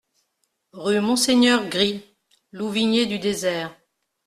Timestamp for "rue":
0.73-0.99